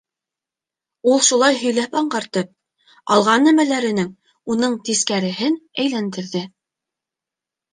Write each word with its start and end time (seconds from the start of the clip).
—Ул 1.11 1.19
шулай 1.25 1.59
һөйләп 1.59 1.93
аңғартып, 2.01 2.49
алған 3.17 3.45
нәмәләренең 3.49 4.09
уңын-тискәреһен 4.55 5.59
әйләндерҙе. 5.85 6.43